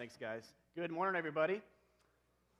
Thanks, 0.00 0.16
guys. 0.16 0.44
Good 0.74 0.90
morning, 0.90 1.14
everybody. 1.18 1.60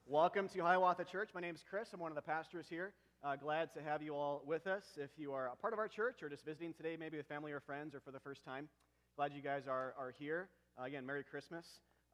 Welcome 0.05 0.47
to 0.49 0.61
Hiawatha 0.61 1.05
Church. 1.05 1.31
My 1.33 1.41
name 1.41 1.55
is 1.55 1.63
Chris. 1.67 1.89
I'm 1.91 1.99
one 1.99 2.11
of 2.11 2.15
the 2.15 2.21
pastors 2.21 2.67
here. 2.69 2.93
Uh, 3.23 3.35
glad 3.35 3.73
to 3.73 3.81
have 3.81 4.03
you 4.03 4.13
all 4.13 4.43
with 4.45 4.67
us. 4.67 4.83
If 4.95 5.09
you 5.17 5.33
are 5.33 5.47
a 5.51 5.55
part 5.55 5.73
of 5.73 5.79
our 5.79 5.87
church 5.87 6.21
or 6.21 6.29
just 6.29 6.45
visiting 6.45 6.71
today, 6.71 6.97
maybe 6.99 7.17
with 7.17 7.25
family 7.25 7.51
or 7.51 7.59
friends 7.59 7.95
or 7.95 7.99
for 7.99 8.11
the 8.11 8.19
first 8.19 8.45
time, 8.45 8.69
glad 9.15 9.33
you 9.33 9.41
guys 9.41 9.63
are, 9.67 9.95
are 9.97 10.13
here. 10.19 10.49
Uh, 10.79 10.83
again, 10.83 11.03
Merry 11.03 11.23
Christmas. 11.23 11.65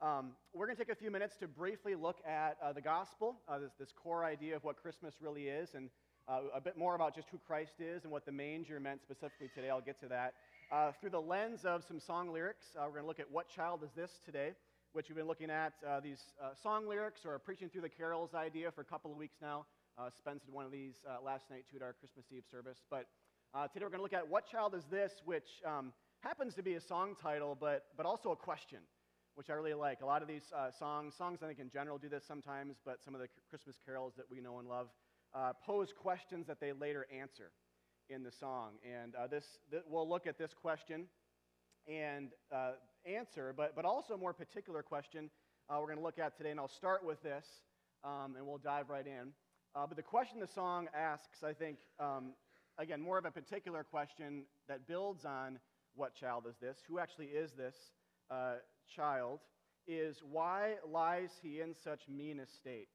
Um, 0.02 0.32
we're 0.54 0.66
going 0.66 0.77
to 0.77 0.82
take 0.82 0.93
a 0.93 0.98
few 0.98 1.11
minutes 1.11 1.36
to 1.41 1.48
briefly 1.50 1.94
look 1.94 2.20
at 2.25 2.55
uh, 2.64 2.71
the 2.71 2.80
gospel, 2.80 3.36
uh, 3.50 3.59
this, 3.59 3.71
this, 3.78 3.89
core 4.02 4.23
idea 4.23 4.55
of 4.55 4.64
what 4.64 4.82
Christmas 4.82 5.16
really 5.20 5.50
is, 5.50 5.71
and 5.73 5.89
uh, 6.30 6.39
a 6.55 6.62
bit 6.62 6.78
more 6.78 6.96
about 6.96 7.14
just 7.14 7.28
who 7.32 7.38
Christ 7.46 7.82
is 7.82 8.04
and 8.04 8.14
what 8.14 8.25
the 8.25 8.32
manger 8.32 8.80
meant 8.80 9.02
specifically 9.02 9.50
today. 9.54 9.70
I'll 9.70 9.82
get 9.82 10.00
to 10.00 10.07
that. 10.07 10.36
Uh, 10.71 10.94
through 11.02 11.09
the 11.09 11.20
lens 11.20 11.66
of 11.66 11.84
some 11.84 12.00
song 12.00 12.32
lyrics, 12.32 12.68
we're 12.78 12.88
going 12.91 13.02
to 13.02 13.07
look 13.07 13.20
at 13.20 13.30
What 13.30 13.50
Child 13.50 13.84
Is 13.84 13.91
This 13.94 14.21
today? 14.25 14.54
Which 14.98 15.09
we've 15.09 15.18
been 15.18 15.27
looking 15.27 15.52
at 15.52 15.73
uh, 15.88 16.00
these 16.00 16.34
uh, 16.41 16.56
song 16.64 16.87
lyrics 16.89 17.21
or 17.24 17.37
preaching 17.37 17.69
through 17.69 17.83
the 17.83 17.87
carols 17.87 18.33
idea 18.33 18.71
for 18.71 18.82
a 18.82 18.83
couple 18.83 19.11
of 19.11 19.18
weeks 19.18 19.36
now. 19.39 19.64
Uh, 19.96 20.10
Spence 20.10 20.42
did 20.43 20.51
one 20.51 20.65
of 20.65 20.71
these 20.71 20.96
uh, 21.07 21.23
last 21.23 21.51
night 21.51 21.65
too 21.70 21.78
at 21.78 21.83
our 21.83 21.93
Christmas 21.93 22.25
Eve 22.36 22.42
service. 22.50 22.79
But 22.89 23.06
uh, 23.54 23.68
today 23.68 23.86
we're 23.86 23.92
going 23.92 24.00
to 24.00 24.01
look 24.01 24.14
at 24.14 24.28
What 24.28 24.50
Child 24.50 24.73
Is 24.73 24.86
This, 24.89 25.11
which 25.23 25.61
um, 25.64 25.93
happens 26.21 26.56
to 26.56 26.64
be 26.64 26.73
a 26.73 26.82
song 26.82 27.15
title, 27.21 27.56
but, 27.61 27.86
but 27.96 28.07
also 28.07 28.32
a 28.32 28.36
question, 28.36 28.79
which 29.36 29.51
I 29.51 29.54
really 29.54 29.75
like. 29.75 30.01
A 30.01 30.06
lot 30.07 30.23
of 30.23 30.28
these 30.28 30.51
uh, 30.51 30.71
songs, 30.71 31.14
songs 31.15 31.42
I 31.43 31.45
think 31.45 31.59
in 31.59 31.70
general 31.70 32.00
do 32.00 32.09
this 32.09 32.23
sometimes, 32.28 32.78
but 32.84 32.98
some 33.06 33.14
of 33.14 33.22
the 33.22 33.28
Christmas 33.52 33.75
carols 33.86 34.14
that 34.17 34.25
we 34.31 34.42
know 34.42 34.58
and 34.58 34.67
love 34.67 34.88
pose 35.64 35.94
questions 35.95 36.48
that 36.48 36.59
they 36.59 36.72
later 36.72 37.06
answer 37.16 37.52
in 38.09 38.23
the 38.23 38.31
song. 38.31 38.80
And 38.84 39.14
this, 39.30 39.45
th- 39.70 39.84
we'll 39.88 40.09
look 40.09 40.25
at 40.25 40.39
this 40.39 40.56
question 40.59 41.06
and 41.88 42.31
answer, 43.08 43.53
but, 43.56 43.75
but 43.75 43.86
also 43.86 44.14
a 44.14 44.17
more 44.17 44.34
particular 44.34 44.84
question 44.84 45.30
uh, 45.70 45.78
we're 45.80 45.88
going 45.88 45.98
to 45.98 46.03
look 46.03 46.20
at 46.20 46.38
today. 46.38 46.52
And 46.52 46.59
I'll 46.59 46.67
start 46.67 47.06
with 47.06 47.22
this, 47.23 47.45
um, 48.03 48.36
and 48.38 48.45
we'll 48.45 48.58
dive 48.58 48.90
right 48.90 49.06
in. 49.06 49.34
Uh, 49.76 49.86
but 49.86 49.98
the 49.98 50.04
question 50.04 50.40
the 50.40 50.48
song 50.48 50.88
asks, 50.95 51.44
I 51.44 51.54
think, 51.54 51.78
um, 52.00 52.34
again, 52.78 53.02
more 53.02 53.18
of 53.18 53.26
a 53.26 53.31
particular 53.31 53.84
question 53.84 54.44
that 54.68 54.88
builds 54.88 55.26
on 55.26 55.59
what 55.96 56.16
child 56.16 56.46
is 56.50 56.56
this? 56.62 56.78
Who 56.88 57.00
actually 57.00 57.28
is 57.28 57.52
this 57.54 57.76
uh, 58.31 58.56
child? 58.96 59.40
Is 59.88 60.18
why 60.31 60.76
lies 60.90 61.30
he 61.42 61.62
in 61.62 61.74
such 61.84 62.02
mean 62.09 62.40
estate 62.40 62.88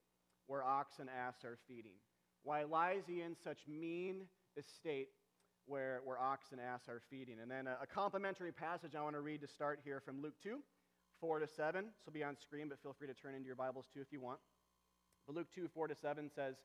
where 0.47 0.63
ox 0.63 0.95
and 0.99 1.09
ass 1.09 1.45
are 1.45 1.59
feeding? 1.69 1.97
Why 2.43 2.65
lies 2.65 3.03
he 3.07 3.23
in 3.23 3.37
such 3.45 3.59
mean 3.69 4.27
estate 4.57 5.09
where, 5.67 6.01
where 6.05 6.19
ox 6.19 6.47
and 6.53 6.61
ass 6.61 6.89
are 6.89 7.01
feeding. 7.11 7.37
And 7.41 7.51
then 7.51 7.67
a, 7.67 7.79
a 7.83 7.87
complementary 7.87 8.53
passage 8.53 8.95
I 8.95 9.03
want 9.03 9.15
to 9.15 9.21
read 9.21 9.41
to 9.43 9.49
start 9.49 9.81
here 9.85 10.01
from 10.01 10.23
Luke 10.23 10.35
2, 10.43 10.59
4 11.21 11.39
to 11.41 11.47
7. 11.47 11.85
This 11.85 12.07
will 12.07 12.13
be 12.13 12.25
on 12.25 12.37
screen, 12.37 12.69
but 12.69 12.83
feel 12.83 12.95
free 12.99 13.09
to 13.09 13.15
turn 13.15 13.35
into 13.35 13.47
your 13.47 13.57
Bibles 13.57 13.87
too 13.93 14.01
if 14.01 14.13
you 14.13 14.21
want. 14.21 14.39
But 15.27 15.37
Luke 15.37 15.49
2, 15.55 15.69
4 15.73 15.89
to 15.89 15.95
7 15.95 16.31
says, 16.35 16.57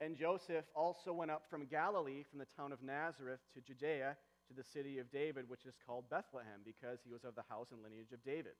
And 0.00 0.16
Joseph 0.16 0.64
also 0.74 1.12
went 1.12 1.30
up 1.30 1.44
from 1.48 1.66
Galilee, 1.66 2.24
from 2.28 2.38
the 2.38 2.50
town 2.56 2.72
of 2.72 2.82
Nazareth 2.82 3.40
to 3.54 3.60
Judea, 3.60 4.16
to 4.48 4.54
the 4.54 4.64
city 4.64 4.98
of 4.98 5.10
David, 5.12 5.48
which 5.48 5.66
is 5.66 5.74
called 5.86 6.10
Bethlehem, 6.10 6.60
because 6.64 6.98
he 7.04 7.10
was 7.10 7.24
of 7.24 7.34
the 7.34 7.44
house 7.48 7.68
and 7.70 7.82
lineage 7.82 8.12
of 8.12 8.24
David, 8.24 8.58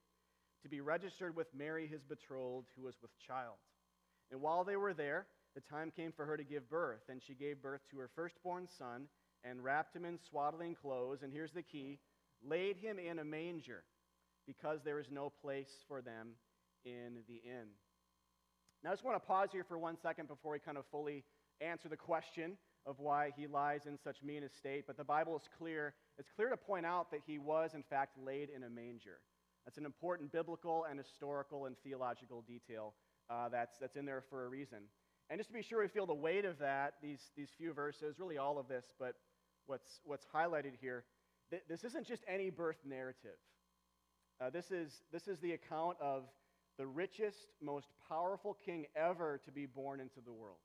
to 0.62 0.69
be 0.69 0.80
registered 0.80 1.34
with 1.34 1.48
Mary, 1.56 1.88
his 1.88 2.03
betrothed, 2.03 2.69
who 2.77 2.84
was 2.84 2.94
with 3.03 3.10
child. 3.19 3.56
And 4.30 4.41
while 4.41 4.62
they 4.64 4.77
were 4.77 4.94
there, 4.94 5.27
the 5.55 5.60
time 5.60 5.91
came 5.94 6.12
for 6.12 6.25
her 6.25 6.36
to 6.36 6.44
give 6.44 6.70
birth, 6.70 7.03
and 7.08 7.20
she 7.20 7.34
gave 7.34 7.60
birth 7.60 7.83
to 7.91 7.98
her 7.98 8.08
firstborn 8.14 8.69
son 8.78 9.08
and 9.45 9.62
wrapped 9.62 9.95
him 9.95 10.05
in 10.05 10.19
swaddling 10.29 10.75
clothes, 10.75 11.23
and 11.23 11.33
here's 11.33 11.53
the 11.53 11.62
key 11.62 11.98
laid 12.45 12.77
him 12.77 12.98
in 12.98 13.21
a 13.21 13.25
manger 13.25 13.84
because 14.47 14.81
there 14.84 14.99
is 14.99 15.07
no 15.11 15.31
place 15.43 15.84
for 15.87 16.03
them 16.03 16.31
in 16.84 17.19
the 17.29 17.41
inn. 17.45 17.69
Now, 18.83 18.91
I 18.91 18.93
just 18.95 19.05
want 19.05 19.17
to 19.17 19.27
pause 19.27 19.51
here 19.53 19.65
for 19.65 19.79
one 19.79 19.97
second 20.03 20.27
before 20.27 20.53
we 20.53 20.59
kind 20.59 20.77
of 20.77 20.84
fully 20.91 21.25
answer 21.61 21.89
the 21.89 21.97
question 21.97 22.57
of 22.84 22.99
why 22.99 23.31
he 23.37 23.47
lies 23.47 23.87
in 23.87 23.97
such 23.97 24.16
mean 24.25 24.43
estate. 24.43 24.84
But 24.89 24.97
the 24.97 25.05
Bible 25.05 25.37
is 25.37 25.49
clear. 25.56 25.95
It's 26.19 26.31
clear 26.34 26.49
to 26.49 26.56
point 26.56 26.84
out 26.84 27.12
that 27.12 27.21
he 27.25 27.39
was, 27.39 27.75
in 27.75 27.84
fact, 27.84 28.19
laid 28.19 28.49
in 28.50 28.65
a 28.65 28.69
manger. 28.69 29.21
That's 29.65 29.78
an 29.78 29.84
important 29.84 30.33
biblical 30.33 30.87
and 30.91 30.99
historical 30.99 31.66
and 31.66 31.77
theological 31.84 32.43
detail 32.43 32.95
uh, 33.31 33.49
that's, 33.49 33.78
that's 33.78 33.97
in 33.97 34.05
there 34.05 34.25
for 34.28 34.45
a 34.45 34.49
reason. 34.49 34.78
And 35.31 35.39
just 35.39 35.49
to 35.50 35.55
be 35.55 35.62
sure 35.62 35.81
we 35.81 35.89
feel 35.89 36.06
the 36.06 36.15
weight 36.15 36.45
of 36.45 36.59
that, 36.59 36.95
these, 37.00 37.31
these 37.37 37.49
few 37.56 37.72
verses, 37.72 38.19
really 38.19 38.39
all 38.39 38.59
of 38.59 38.69
this, 38.69 38.87
but 38.99 39.15
what's, 39.67 40.00
what's 40.05 40.27
highlighted 40.34 40.73
here. 40.81 41.05
This 41.69 41.84
isn't 41.84 42.06
just 42.06 42.23
any 42.27 42.50
birth 42.50 42.78
narrative. 42.84 43.39
Uh, 44.41 44.50
this, 44.50 44.71
is, 44.71 45.03
this 45.12 45.28
is 45.28 45.39
the 45.41 45.53
account 45.53 45.97
of 46.00 46.25
the 46.78 46.87
richest, 46.87 47.37
most 47.61 47.89
powerful 48.09 48.56
king 48.65 48.87
ever 48.97 49.41
to 49.45 49.53
be 49.53 49.67
born 49.67 50.01
into 50.01 50.21
the 50.25 50.33
world 50.33 50.59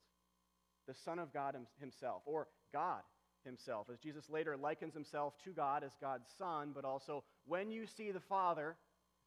the 0.88 0.96
Son 1.06 1.20
of 1.20 1.34
God 1.34 1.56
himself, 1.80 2.22
or 2.26 2.48
God 2.74 3.02
himself, 3.44 3.88
as 3.92 4.00
Jesus 4.00 4.30
later 4.30 4.58
likens 4.58 4.94
himself 4.94 5.34
to 5.44 5.52
God 5.52 5.84
as 5.84 5.92
God's 6.02 6.28
Son, 6.38 6.72
but 6.74 6.86
also 6.86 7.24
when 7.46 7.72
you 7.72 7.86
see 7.86 8.12
the 8.12 8.22
Father, 8.22 8.76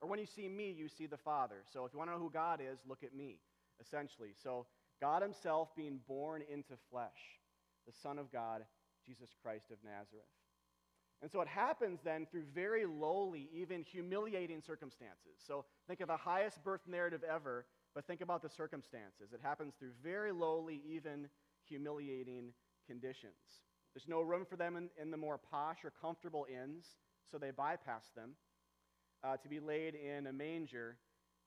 or 0.01 0.09
when 0.09 0.19
you 0.19 0.27
see 0.27 0.49
me, 0.49 0.73
you 0.73 0.89
see 0.89 1.07
the 1.07 1.19
Father. 1.19 1.57
So 1.73 1.85
if 1.85 1.93
you 1.93 1.99
want 1.99 2.11
to 2.11 2.15
know 2.15 2.23
who 2.23 2.31
God 2.31 2.61
is, 2.61 2.79
look 2.89 3.05
at 3.05 3.15
me, 3.15 3.39
essentially. 3.81 4.31
So 4.43 4.67
God 5.01 5.23
himself 5.23 5.69
being 5.77 6.01
born 6.09 6.43
into 6.51 6.75
flesh, 6.91 7.39
the 7.87 7.93
Son 8.03 8.19
of 8.19 8.33
God 8.33 8.63
Jesus 9.07 9.31
Christ 9.43 9.71
of 9.71 9.79
Nazareth. 9.85 10.27
And 11.23 11.31
so 11.31 11.41
it 11.43 11.49
happens 11.49 12.01
then 12.03 12.27
through 12.31 12.45
very 12.55 12.87
lowly, 12.87 13.49
even 13.53 13.85
humiliating 13.85 14.63
circumstances. 14.63 15.37
So 15.47 15.67
think 15.87 16.01
of 16.01 16.09
the 16.09 16.17
highest 16.17 16.65
birth 16.65 16.81
narrative 16.87 17.23
ever, 17.23 17.67
but 17.95 18.07
think 18.07 18.23
about 18.23 18.41
the 18.41 18.49
circumstances. 18.49 19.33
It 19.35 19.41
happens 19.43 19.75
through 19.79 19.93
very 20.03 20.33
lowly, 20.33 20.81
even 20.89 21.29
humiliating 21.69 22.53
conditions. 22.87 23.63
There's 23.95 24.09
no 24.09 24.23
room 24.23 24.47
for 24.49 24.57
them 24.57 24.77
in, 24.77 24.89
in 25.01 25.11
the 25.11 25.17
more 25.17 25.39
posh 25.39 25.85
or 25.85 25.93
comfortable 26.01 26.47
inns, 26.49 26.87
so 27.31 27.37
they 27.39 27.51
bypass 27.51 28.11
them 28.17 28.31
uh, 29.23 29.37
to 29.37 29.49
be 29.49 29.61
laid 29.61 29.95
in 29.95 30.27
a 30.27 30.33
manger, 30.33 30.97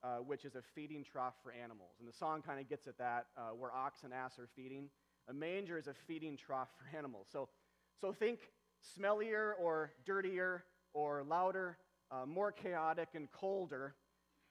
uh, 0.03 0.17
which 0.17 0.45
is 0.45 0.55
a 0.55 0.61
feeding 0.75 1.03
trough 1.03 1.35
for 1.41 1.51
animals. 1.51 1.95
And 1.99 2.07
the 2.07 2.13
song 2.13 2.41
kind 2.41 2.59
of 2.59 2.69
gets 2.69 2.85
at 2.87 2.97
that, 2.99 3.27
uh, 3.37 3.55
where 3.57 3.73
ox 3.73 4.03
and 4.03 4.13
ass 4.13 4.37
are 4.37 4.49
feeding. 4.55 4.89
A 5.29 5.33
manger 5.33 5.77
is 5.77 5.87
a 5.87 5.93
feeding 5.93 6.37
trough 6.37 6.69
for 6.77 6.97
animals. 6.97 7.27
So, 7.31 7.49
so 7.99 8.11
think 8.11 8.39
smellier 8.97 9.51
or 9.59 9.91
dirtier 10.05 10.65
or 10.93 11.23
louder, 11.23 11.77
uh, 12.11 12.25
more 12.25 12.51
chaotic 12.51 13.09
and 13.15 13.31
colder 13.31 13.95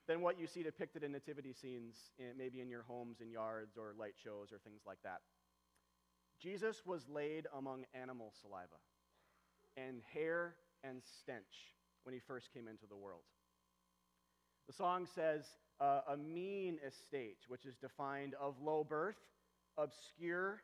than 0.08 0.20
what 0.20 0.38
you 0.38 0.46
see 0.46 0.62
depicted 0.62 1.04
in 1.04 1.12
nativity 1.12 1.52
scenes, 1.52 1.94
in, 2.18 2.36
maybe 2.36 2.60
in 2.60 2.68
your 2.68 2.82
homes 2.82 3.20
and 3.20 3.30
yards 3.30 3.76
or 3.76 3.94
light 3.98 4.14
shows 4.22 4.52
or 4.52 4.58
things 4.58 4.80
like 4.86 4.98
that. 5.04 5.20
Jesus 6.40 6.82
was 6.84 7.08
laid 7.08 7.46
among 7.56 7.84
animal 7.94 8.32
saliva 8.40 8.80
and 9.76 10.02
hair 10.12 10.56
and 10.82 11.00
stench 11.20 11.76
when 12.02 12.12
he 12.12 12.20
first 12.20 12.52
came 12.52 12.66
into 12.66 12.86
the 12.88 12.96
world. 12.96 13.22
The 14.66 14.72
song 14.72 15.06
says, 15.14 15.44
uh, 15.80 16.00
a 16.08 16.16
mean 16.16 16.78
estate, 16.86 17.38
which 17.48 17.64
is 17.64 17.76
defined 17.76 18.34
of 18.40 18.60
low 18.60 18.84
birth 18.84 19.16
obscure, 19.78 20.62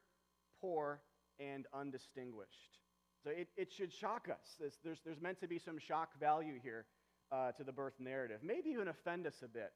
poor, 0.60 1.00
and 1.40 1.66
undistinguished. 1.72 2.78
So 3.24 3.30
it, 3.30 3.48
it 3.56 3.72
should 3.72 3.92
shock 3.92 4.28
us. 4.30 4.56
There's, 4.58 4.78
there's, 4.84 5.00
there's, 5.04 5.20
meant 5.20 5.40
to 5.40 5.48
be 5.48 5.58
some 5.58 5.78
shock 5.78 6.18
value 6.20 6.58
here 6.62 6.86
uh, 7.32 7.52
to 7.52 7.64
the 7.64 7.72
birth 7.72 7.94
narrative. 7.98 8.40
Maybe 8.42 8.70
even 8.70 8.88
offend 8.88 9.26
us 9.26 9.42
a 9.42 9.48
bit 9.48 9.72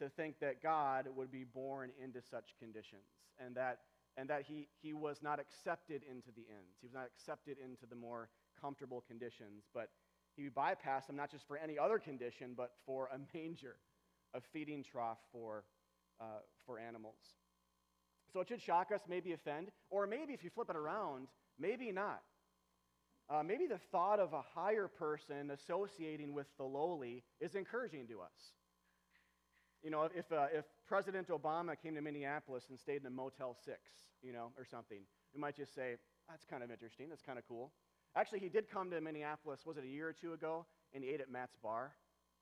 to 0.00 0.08
think 0.08 0.40
that 0.40 0.62
God 0.62 1.06
would 1.14 1.30
be 1.30 1.44
born 1.44 1.90
into 2.02 2.20
such 2.22 2.54
conditions 2.58 3.04
and 3.44 3.54
that, 3.54 3.80
and 4.16 4.28
that 4.30 4.42
he, 4.42 4.68
he 4.82 4.92
was 4.92 5.18
not 5.22 5.40
accepted 5.40 6.02
into 6.08 6.28
the 6.34 6.42
inns. 6.42 6.76
He 6.80 6.86
was 6.86 6.94
not 6.94 7.06
accepted 7.06 7.56
into 7.62 7.86
the 7.88 7.96
more 7.96 8.28
comfortable 8.60 9.04
conditions, 9.06 9.64
but 9.74 9.90
he 10.36 10.48
bypassed 10.48 11.06
them 11.06 11.16
not 11.16 11.30
just 11.30 11.46
for 11.46 11.56
any 11.56 11.78
other 11.78 11.98
condition, 11.98 12.52
but 12.56 12.72
for 12.84 13.08
a 13.12 13.18
manger, 13.34 13.76
a 14.34 14.40
feeding 14.52 14.82
trough 14.82 15.18
for, 15.32 15.64
uh, 16.20 16.40
for 16.64 16.78
animals. 16.78 17.16
So 18.36 18.42
it 18.42 18.48
should 18.48 18.60
shock 18.60 18.92
us, 18.92 19.00
maybe 19.08 19.32
offend, 19.32 19.68
or 19.88 20.06
maybe 20.06 20.34
if 20.34 20.44
you 20.44 20.50
flip 20.50 20.68
it 20.68 20.76
around, 20.76 21.28
maybe 21.58 21.90
not. 21.90 22.20
Uh, 23.30 23.42
maybe 23.42 23.66
the 23.66 23.78
thought 23.90 24.20
of 24.20 24.34
a 24.34 24.42
higher 24.42 24.88
person 24.88 25.50
associating 25.50 26.34
with 26.34 26.46
the 26.58 26.64
lowly 26.64 27.24
is 27.40 27.54
encouraging 27.54 28.06
to 28.08 28.20
us. 28.20 28.52
You 29.82 29.90
know, 29.90 30.10
if, 30.14 30.30
uh, 30.30 30.48
if 30.52 30.66
President 30.86 31.28
Obama 31.28 31.80
came 31.82 31.94
to 31.94 32.02
Minneapolis 32.02 32.64
and 32.68 32.78
stayed 32.78 33.00
in 33.00 33.06
a 33.06 33.10
Motel 33.10 33.56
6, 33.64 33.78
you 34.22 34.34
know, 34.34 34.52
or 34.58 34.66
something, 34.66 35.00
we 35.32 35.40
might 35.40 35.56
just 35.56 35.74
say, 35.74 35.96
that's 36.28 36.44
kind 36.44 36.62
of 36.62 36.70
interesting, 36.70 37.08
that's 37.08 37.22
kind 37.22 37.38
of 37.38 37.48
cool. 37.48 37.72
Actually, 38.16 38.40
he 38.40 38.50
did 38.50 38.68
come 38.70 38.90
to 38.90 39.00
Minneapolis, 39.00 39.60
was 39.64 39.78
it 39.78 39.84
a 39.84 39.88
year 39.88 40.08
or 40.08 40.12
two 40.12 40.34
ago, 40.34 40.66
and 40.92 41.02
he 41.02 41.08
ate 41.08 41.22
at 41.22 41.30
Matt's 41.30 41.56
Bar. 41.62 41.92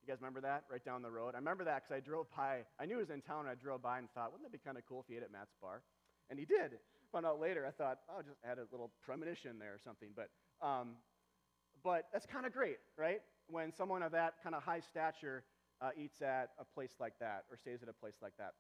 You 0.05 0.13
guys 0.13 0.21
remember 0.21 0.43
that? 0.43 0.65
Right 0.71 0.85
down 0.85 1.01
the 1.01 1.11
road. 1.11 1.33
I 1.35 1.39
remember 1.39 1.65
that 1.65 1.83
because 1.83 1.97
I 1.97 2.01
drove 2.01 2.27
by. 2.37 2.61
I 2.79 2.85
knew 2.85 2.97
he 2.97 3.01
was 3.01 3.09
in 3.09 3.23
town, 3.23 3.41
and 3.41 3.49
I 3.49 3.55
drove 3.55 3.81
by 3.81 3.97
and 3.99 4.11
thought, 4.13 4.33
wouldn't 4.33 4.45
that 4.45 4.53
be 4.53 4.61
kind 4.63 4.77
of 4.77 4.85
cool 4.87 5.01
if 5.01 5.07
he 5.09 5.17
ate 5.17 5.23
at 5.23 5.33
Matt's 5.33 5.55
bar? 5.63 5.81
And 6.29 6.39
he 6.39 6.45
did. 6.45 6.77
Found 7.13 7.25
out 7.25 7.41
later, 7.41 7.65
I 7.65 7.71
thought, 7.71 8.01
oh, 8.11 8.21
just 8.21 8.37
add 8.45 8.59
a 8.59 8.69
little 8.71 8.91
premonition 9.03 9.59
there 9.59 9.73
or 9.73 9.81
something. 9.83 10.11
But, 10.15 10.29
um, 10.61 10.97
but 11.83 12.09
that's 12.13 12.27
kind 12.27 12.45
of 12.45 12.53
great, 12.53 12.79
right? 12.99 13.21
When 13.47 13.73
someone 13.73 14.03
of 14.03 14.13
that 14.13 14.35
kind 14.43 14.55
of 14.55 14.63
high 14.63 14.81
stature 14.81 15.45
uh, 15.81 15.91
eats 15.97 16.21
at 16.21 16.51
a 16.61 16.65
place 16.65 16.93
like 17.01 17.15
that 17.21 17.45
or 17.51 17.57
stays 17.57 17.83
at 17.83 17.89
a 17.89 17.95
place 17.95 18.17
like 18.21 18.33
that. 18.39 18.53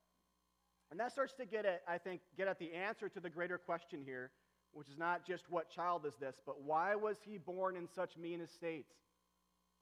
And 0.90 0.98
that 0.98 1.12
starts 1.12 1.34
to 1.34 1.44
get 1.44 1.66
at, 1.66 1.82
I 1.86 1.98
think, 1.98 2.22
get 2.38 2.48
at 2.48 2.58
the 2.58 2.72
answer 2.72 3.10
to 3.10 3.20
the 3.20 3.28
greater 3.28 3.58
question 3.58 4.00
here, 4.02 4.30
which 4.72 4.88
is 4.88 4.96
not 4.96 5.26
just 5.26 5.44
what 5.50 5.70
child 5.70 6.06
is 6.06 6.14
this, 6.18 6.36
but 6.46 6.62
why 6.62 6.94
was 6.94 7.18
he 7.22 7.36
born 7.36 7.76
in 7.76 7.86
such 7.94 8.16
mean 8.16 8.40
estates 8.40 8.94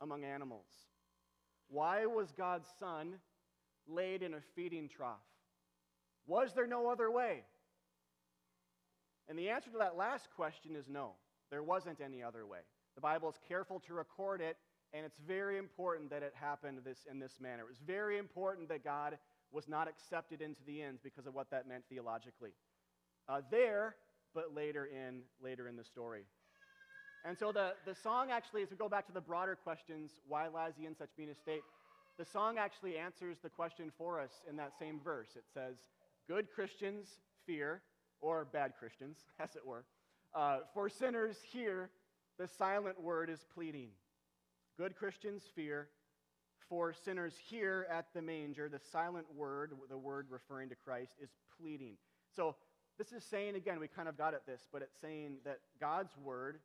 among 0.01 0.25
animals? 0.25 0.67
Why 1.73 2.05
was 2.05 2.31
God's 2.37 2.69
son 2.79 3.15
laid 3.89 4.23
in 4.23 4.35
a 4.35 4.41
feeding 4.55 4.91
trough? 4.91 5.17
Was 6.27 6.53
there 6.53 6.67
no 6.67 6.91
other 6.91 7.11
way? 7.11 7.45
And 9.27 9.39
the 9.39 9.49
answer 9.49 9.71
to 9.71 9.79
that 9.79 9.97
last 9.97 10.29
question 10.37 10.77
is 10.77 10.87
no. 10.87 11.13
There 11.51 11.63
wasn't 11.63 12.03
any 12.03 12.23
other 12.23 12.47
way. 12.47 12.59
The 12.95 13.01
Bible 13.01 13.31
is 13.31 13.37
careful 13.49 13.81
to 13.87 13.95
record 13.95 14.43
it, 14.43 14.59
and 14.93 15.07
it's 15.07 15.17
very 15.27 15.57
important 15.57 16.11
that 16.11 16.23
it 16.23 16.35
happened 16.39 16.81
this, 16.85 17.07
in 17.11 17.19
this 17.19 17.41
manner. 17.41 17.63
It 17.63 17.69
was 17.69 17.81
very 17.87 18.19
important 18.19 18.69
that 18.69 18.85
God 18.85 19.17
was 19.51 19.67
not 19.67 19.89
accepted 19.89 20.43
into 20.43 20.61
the 20.67 20.83
ends 20.83 21.01
because 21.03 21.27
of 21.27 21.35
what 21.35 21.51
that 21.53 21.67
meant 21.67 21.85
theologically. 21.89 22.51
Uh, 23.31 23.41
there, 23.51 23.97
but 24.35 24.55
later 24.55 24.85
in, 24.87 25.23
later 25.43 25.69
in 25.69 25.77
the 25.77 25.85
story. 25.85 26.27
And 27.25 27.39
so 27.39 27.53
the, 27.53 27.75
the 27.87 27.95
song 27.95 28.31
actually, 28.31 28.63
as 28.63 28.71
we 28.71 28.77
go 28.77 28.89
back 28.89 29.07
to 29.07 29.13
the 29.13 29.21
broader 29.21 29.57
questions, 29.57 30.11
why 30.27 30.49
lies 30.49 30.73
he 30.79 30.87
in 30.87 30.97
such 30.97 31.11
mean 31.17 31.29
estate? 31.29 31.63
The 32.19 32.25
song 32.25 32.59
actually 32.59 32.97
answers 32.97 33.39
the 33.43 33.49
question 33.49 33.93
for 33.97 34.21
us 34.21 34.31
in 34.49 34.57
that 34.57 34.73
same 34.79 35.01
verse. 35.03 35.29
It 35.37 35.45
says, 35.55 35.77
Good 36.29 36.49
Christians 36.55 37.07
fear, 37.47 37.83
or 38.21 38.45
bad 38.45 38.73
Christians, 38.79 39.19
as 39.41 39.57
it 39.57 39.67
were. 39.67 39.85
Uh, 40.35 40.59
for 40.75 40.89
sinners, 40.89 41.37
here, 41.53 41.91
the 42.39 42.49
silent 42.49 43.01
word 43.01 43.31
is 43.31 43.45
pleading. 43.55 43.89
Good 44.79 44.97
Christians 44.97 45.43
fear. 45.55 45.89
For 46.69 46.95
sinners, 47.05 47.35
here 47.51 47.87
at 47.91 48.07
the 48.15 48.23
manger, 48.23 48.69
the 48.69 48.81
silent 48.91 49.27
word, 49.35 49.73
the 49.91 49.99
word 49.99 50.27
referring 50.31 50.71
to 50.71 50.75
Christ, 50.75 51.13
is 51.23 51.29
pleading. 51.61 51.97
So 52.35 52.57
this 52.99 53.13
is 53.13 53.25
saying, 53.25 53.57
again, 53.57 53.79
we 53.79 53.89
kind 53.89 54.09
of 54.09 54.17
got 54.17 54.33
at 54.33 54.47
this, 54.47 54.63
but 54.73 54.81
it's 54.81 54.99
saying 54.99 55.37
that 55.45 55.59
God's 55.81 56.17
word, 56.17 56.61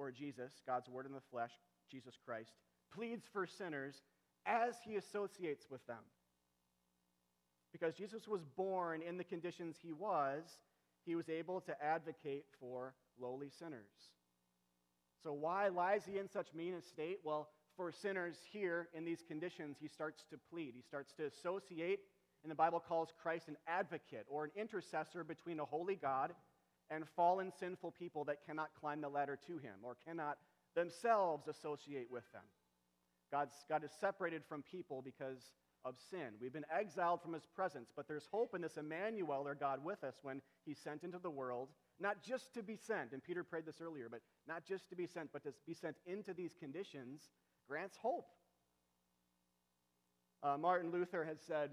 or 0.00 0.10
Jesus, 0.10 0.50
God's 0.66 0.88
word 0.88 1.04
in 1.04 1.12
the 1.12 1.20
flesh, 1.30 1.52
Jesus 1.90 2.14
Christ, 2.24 2.52
pleads 2.92 3.26
for 3.30 3.46
sinners 3.46 4.02
as 4.46 4.74
he 4.82 4.96
associates 4.96 5.66
with 5.70 5.86
them. 5.86 6.02
Because 7.70 7.94
Jesus 7.94 8.26
was 8.26 8.40
born 8.56 9.02
in 9.02 9.18
the 9.18 9.24
conditions 9.24 9.76
he 9.80 9.92
was, 9.92 10.42
he 11.04 11.14
was 11.14 11.28
able 11.28 11.60
to 11.60 11.84
advocate 11.84 12.46
for 12.58 12.94
lowly 13.20 13.50
sinners. 13.50 13.92
So, 15.22 15.34
why 15.34 15.68
lies 15.68 16.02
he 16.10 16.18
in 16.18 16.28
such 16.28 16.48
mean 16.54 16.74
estate? 16.74 17.18
Well, 17.22 17.50
for 17.76 17.92
sinners 17.92 18.36
here 18.50 18.88
in 18.94 19.04
these 19.04 19.22
conditions, 19.28 19.76
he 19.78 19.86
starts 19.88 20.24
to 20.30 20.38
plead. 20.50 20.72
He 20.74 20.82
starts 20.82 21.12
to 21.18 21.26
associate, 21.26 22.00
and 22.42 22.50
the 22.50 22.56
Bible 22.56 22.80
calls 22.80 23.10
Christ 23.22 23.48
an 23.48 23.56
advocate 23.68 24.24
or 24.28 24.44
an 24.44 24.50
intercessor 24.56 25.24
between 25.24 25.60
a 25.60 25.64
holy 25.64 25.94
God 25.94 26.32
and 26.90 27.04
fallen 27.16 27.52
sinful 27.58 27.92
people 27.92 28.24
that 28.24 28.44
cannot 28.44 28.70
climb 28.80 29.00
the 29.00 29.08
ladder 29.08 29.38
to 29.46 29.58
him 29.58 29.74
or 29.82 29.96
cannot 30.06 30.38
themselves 30.74 31.48
associate 31.48 32.08
with 32.10 32.30
them. 32.32 32.42
God's, 33.30 33.54
God 33.68 33.84
is 33.84 33.90
separated 34.00 34.42
from 34.48 34.62
people 34.62 35.02
because 35.02 35.52
of 35.84 35.94
sin. 36.10 36.34
We've 36.40 36.52
been 36.52 36.66
exiled 36.74 37.22
from 37.22 37.32
his 37.32 37.46
presence, 37.54 37.90
but 37.94 38.06
there's 38.06 38.26
hope 38.30 38.54
in 38.54 38.60
this 38.60 38.76
Emmanuel, 38.76 39.44
our 39.46 39.54
God, 39.54 39.82
with 39.82 40.04
us 40.04 40.14
when 40.22 40.42
he's 40.66 40.78
sent 40.78 41.04
into 41.04 41.18
the 41.18 41.30
world, 41.30 41.68
not 41.98 42.22
just 42.22 42.52
to 42.54 42.62
be 42.62 42.76
sent, 42.76 43.12
and 43.12 43.22
Peter 43.22 43.44
prayed 43.44 43.66
this 43.66 43.80
earlier, 43.80 44.08
but 44.10 44.20
not 44.46 44.64
just 44.66 44.88
to 44.90 44.96
be 44.96 45.06
sent, 45.06 45.32
but 45.32 45.42
to 45.44 45.52
be 45.66 45.74
sent 45.74 45.96
into 46.06 46.34
these 46.34 46.54
conditions 46.58 47.30
grants 47.68 47.96
hope. 48.02 48.26
Uh, 50.42 50.56
Martin 50.58 50.90
Luther 50.90 51.24
has 51.24 51.38
said 51.46 51.70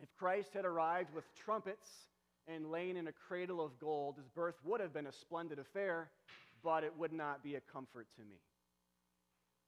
if 0.00 0.08
Christ 0.16 0.50
had 0.54 0.64
arrived 0.64 1.14
with 1.14 1.24
trumpets 1.34 1.88
and 2.48 2.70
laying 2.70 2.96
in 2.96 3.06
a 3.06 3.12
cradle 3.12 3.64
of 3.64 3.78
gold, 3.78 4.16
his 4.16 4.28
birth 4.28 4.56
would 4.64 4.80
have 4.80 4.92
been 4.92 5.06
a 5.06 5.12
splendid 5.12 5.58
affair, 5.58 6.10
but 6.64 6.82
it 6.82 6.92
would 6.96 7.12
not 7.12 7.42
be 7.42 7.54
a 7.56 7.60
comfort 7.60 8.06
to 8.16 8.22
me. 8.22 8.40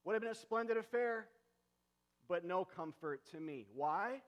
Would 0.05 0.15
have 0.15 0.23
been 0.23 0.31
a 0.31 0.35
splendid 0.35 0.77
affair, 0.77 1.27
but 2.29 2.45
no 2.45 2.65
comfort 2.65 3.21
to 3.33 3.41
me. 3.41 3.67
Why? 3.75 4.23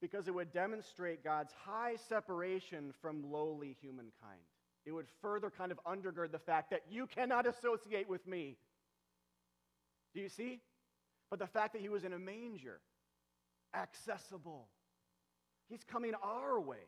Because 0.00 0.28
it 0.28 0.34
would 0.34 0.52
demonstrate 0.52 1.24
God's 1.24 1.52
high 1.64 1.96
separation 2.08 2.92
from 3.00 3.32
lowly 3.32 3.76
humankind. 3.80 4.42
It 4.84 4.92
would 4.92 5.06
further 5.20 5.50
kind 5.50 5.72
of 5.72 5.80
undergird 5.84 6.32
the 6.32 6.38
fact 6.38 6.70
that 6.70 6.82
you 6.90 7.06
cannot 7.06 7.46
associate 7.46 8.08
with 8.08 8.26
me. 8.26 8.56
Do 10.14 10.20
you 10.20 10.28
see? 10.28 10.60
But 11.30 11.38
the 11.38 11.46
fact 11.46 11.72
that 11.72 11.82
he 11.82 11.88
was 11.88 12.04
in 12.04 12.12
a 12.12 12.18
manger, 12.18 12.80
accessible, 13.74 14.68
he's 15.68 15.84
coming 15.84 16.12
our 16.22 16.60
way. 16.60 16.86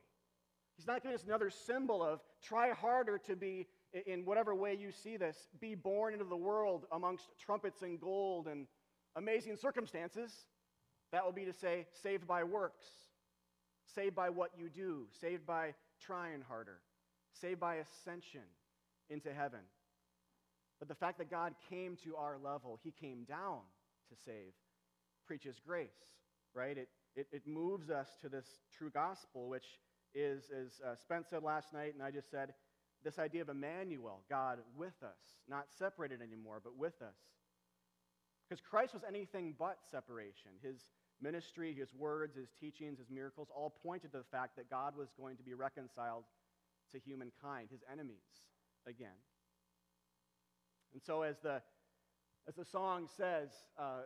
He's 0.80 0.86
not 0.86 1.02
giving 1.02 1.14
us 1.14 1.24
another 1.24 1.50
symbol 1.50 2.02
of 2.02 2.20
try 2.42 2.70
harder 2.70 3.18
to 3.26 3.36
be, 3.36 3.66
in 4.06 4.24
whatever 4.24 4.54
way 4.54 4.78
you 4.80 4.92
see 4.92 5.18
this, 5.18 5.36
be 5.60 5.74
born 5.74 6.14
into 6.14 6.24
the 6.24 6.38
world 6.38 6.86
amongst 6.90 7.26
trumpets 7.38 7.82
and 7.82 8.00
gold 8.00 8.46
and 8.46 8.66
amazing 9.14 9.58
circumstances. 9.58 10.32
That 11.12 11.22
will 11.22 11.32
be 11.32 11.44
to 11.44 11.52
say, 11.52 11.86
saved 12.02 12.26
by 12.26 12.44
works, 12.44 12.86
saved 13.94 14.14
by 14.14 14.30
what 14.30 14.52
you 14.56 14.70
do, 14.70 15.04
saved 15.20 15.44
by 15.44 15.74
trying 16.00 16.40
harder, 16.48 16.78
saved 17.34 17.60
by 17.60 17.74
ascension 17.74 18.48
into 19.10 19.34
heaven. 19.34 19.60
But 20.78 20.88
the 20.88 20.94
fact 20.94 21.18
that 21.18 21.30
God 21.30 21.52
came 21.68 21.98
to 22.04 22.16
our 22.16 22.38
level, 22.42 22.80
He 22.82 22.90
came 22.90 23.24
down 23.24 23.58
to 24.08 24.16
save, 24.24 24.54
preaches 25.26 25.56
grace, 25.62 25.90
right? 26.54 26.78
It, 26.78 26.88
it, 27.16 27.26
it 27.32 27.46
moves 27.46 27.90
us 27.90 28.08
to 28.22 28.30
this 28.30 28.46
true 28.78 28.88
gospel, 28.88 29.50
which 29.50 29.66
is, 30.14 30.44
as 30.50 30.80
uh, 30.84 30.94
Spence 30.96 31.28
said 31.30 31.42
last 31.42 31.72
night, 31.72 31.94
and 31.94 32.02
I 32.02 32.10
just 32.10 32.30
said, 32.30 32.54
this 33.02 33.18
idea 33.18 33.42
of 33.42 33.48
Emmanuel, 33.48 34.22
God 34.28 34.58
with 34.76 35.02
us, 35.02 35.38
not 35.48 35.66
separated 35.78 36.20
anymore, 36.20 36.60
but 36.62 36.76
with 36.76 37.00
us. 37.00 37.16
Because 38.48 38.60
Christ 38.60 38.94
was 38.94 39.02
anything 39.06 39.54
but 39.58 39.78
separation. 39.90 40.50
His 40.62 40.86
ministry, 41.22 41.74
his 41.74 41.94
words, 41.94 42.36
his 42.36 42.48
teachings, 42.60 42.98
his 42.98 43.10
miracles 43.10 43.48
all 43.54 43.74
pointed 43.82 44.12
to 44.12 44.18
the 44.18 44.24
fact 44.24 44.56
that 44.56 44.68
God 44.68 44.96
was 44.96 45.08
going 45.18 45.36
to 45.36 45.42
be 45.42 45.54
reconciled 45.54 46.24
to 46.92 46.98
humankind, 46.98 47.68
his 47.70 47.80
enemies, 47.90 48.16
again. 48.86 49.08
And 50.92 51.00
so, 51.02 51.22
as 51.22 51.38
the, 51.38 51.62
as 52.48 52.56
the 52.56 52.64
song 52.64 53.08
says, 53.16 53.50
uh, 53.78 54.02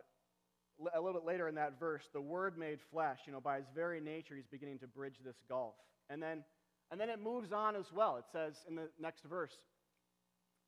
a 0.93 0.99
little 0.99 1.19
bit 1.19 1.25
later 1.25 1.47
in 1.47 1.55
that 1.55 1.79
verse, 1.79 2.03
the 2.13 2.21
Word 2.21 2.57
made 2.57 2.79
flesh, 2.91 3.19
you 3.25 3.33
know, 3.33 3.39
by 3.39 3.57
his 3.57 3.65
very 3.73 4.01
nature, 4.01 4.35
he's 4.35 4.47
beginning 4.47 4.79
to 4.79 4.87
bridge 4.87 5.15
this 5.23 5.37
gulf. 5.47 5.75
And 6.09 6.21
then, 6.21 6.43
and 6.91 6.99
then 6.99 7.09
it 7.09 7.21
moves 7.21 7.51
on 7.51 7.75
as 7.75 7.85
well. 7.93 8.17
It 8.17 8.25
says 8.31 8.55
in 8.67 8.75
the 8.75 8.89
next 8.99 9.23
verse, 9.23 9.53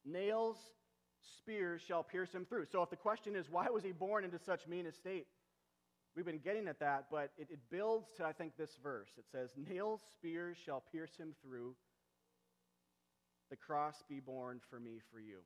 nails 0.06 0.58
spears 1.40 1.82
shall 1.88 2.04
pierce 2.04 2.32
him 2.32 2.46
through. 2.46 2.66
So 2.72 2.82
if 2.84 2.90
the 2.90 2.96
question 2.96 3.36
is, 3.36 3.46
why 3.50 3.68
was 3.70 3.84
he 3.84 3.92
born 3.92 4.24
into 4.24 4.40
such 4.40 4.68
mean 4.68 4.86
estate? 4.86 5.28
We've 6.16 6.26
been 6.26 6.40
getting 6.40 6.68
at 6.68 6.80
that, 6.80 7.06
but 7.12 7.32
it, 7.38 7.48
it 7.52 7.60
builds 7.70 8.08
to, 8.18 8.26
I 8.26 8.32
think, 8.32 8.58
this 8.58 8.72
verse. 8.82 9.10
It 9.18 9.26
says, 9.32 9.52
Nails, 9.70 10.02
spears 10.14 10.58
shall 10.66 10.84
pierce 10.92 11.16
him 11.18 11.36
through. 11.44 11.76
The 13.50 13.56
cross 13.56 13.96
be 14.10 14.20
borne 14.20 14.60
for 14.70 14.80
me, 14.80 15.00
for 15.12 15.20
you. 15.20 15.40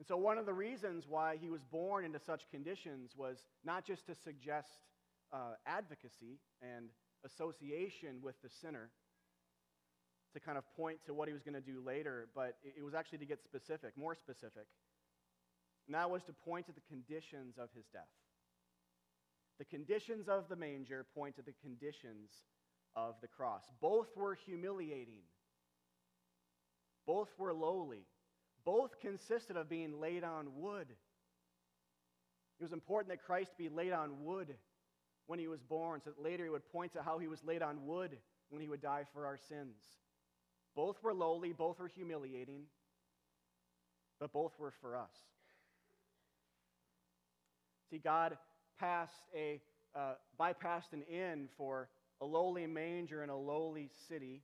And 0.00 0.06
so, 0.06 0.16
one 0.16 0.38
of 0.38 0.46
the 0.46 0.54
reasons 0.54 1.04
why 1.06 1.36
he 1.36 1.50
was 1.50 1.62
born 1.62 2.06
into 2.06 2.18
such 2.18 2.48
conditions 2.50 3.12
was 3.14 3.36
not 3.66 3.84
just 3.84 4.06
to 4.06 4.14
suggest 4.14 4.70
uh, 5.30 5.56
advocacy 5.66 6.38
and 6.62 6.86
association 7.22 8.16
with 8.22 8.40
the 8.42 8.48
sinner, 8.48 8.88
to 10.32 10.40
kind 10.40 10.56
of 10.56 10.64
point 10.74 11.00
to 11.04 11.12
what 11.12 11.28
he 11.28 11.34
was 11.34 11.42
going 11.42 11.54
to 11.54 11.60
do 11.60 11.82
later, 11.84 12.28
but 12.34 12.56
it 12.64 12.82
was 12.82 12.94
actually 12.94 13.18
to 13.18 13.26
get 13.26 13.44
specific, 13.44 13.92
more 13.94 14.14
specific. 14.14 14.64
And 15.86 15.94
that 15.94 16.08
was 16.08 16.22
to 16.22 16.32
point 16.32 16.64
to 16.66 16.72
the 16.72 16.80
conditions 16.88 17.58
of 17.58 17.68
his 17.76 17.84
death. 17.92 18.08
The 19.58 19.66
conditions 19.66 20.30
of 20.30 20.48
the 20.48 20.56
manger 20.56 21.04
point 21.14 21.36
to 21.36 21.42
the 21.42 21.52
conditions 21.60 22.30
of 22.96 23.16
the 23.20 23.28
cross. 23.28 23.64
Both 23.82 24.16
were 24.16 24.34
humiliating, 24.46 25.20
both 27.06 27.28
were 27.36 27.52
lowly, 27.52 28.06
both 28.64 28.98
consisted 29.00 29.56
of 29.56 29.68
being 29.68 30.00
laid 30.00 30.24
on 30.24 30.48
wood. 30.56 30.86
It 32.58 32.62
was 32.62 32.72
important 32.72 33.10
that 33.10 33.24
Christ 33.24 33.52
be 33.56 33.68
laid 33.68 33.92
on 33.92 34.24
wood 34.24 34.54
when 35.26 35.38
he 35.38 35.48
was 35.48 35.62
born, 35.62 36.00
so 36.04 36.10
that 36.10 36.22
later 36.22 36.44
he 36.44 36.50
would 36.50 36.70
point 36.72 36.92
to 36.92 37.02
how 37.02 37.18
he 37.18 37.28
was 37.28 37.42
laid 37.44 37.62
on 37.62 37.86
wood 37.86 38.18
when 38.50 38.60
he 38.60 38.68
would 38.68 38.82
die 38.82 39.04
for 39.14 39.26
our 39.26 39.38
sins. 39.48 39.76
Both 40.74 41.02
were 41.02 41.14
lowly, 41.14 41.52
both 41.52 41.78
were 41.78 41.88
humiliating, 41.88 42.62
but 44.18 44.32
both 44.32 44.52
were 44.58 44.72
for 44.80 44.96
us. 44.96 45.14
See, 47.90 47.98
God 47.98 48.36
passed 48.78 49.22
a, 49.34 49.60
uh, 49.96 50.14
bypassed 50.38 50.92
an 50.92 51.02
inn 51.02 51.48
for 51.56 51.88
a 52.20 52.26
lowly 52.26 52.66
manger 52.66 53.24
in 53.24 53.30
a 53.30 53.36
lowly 53.36 53.90
city 54.08 54.42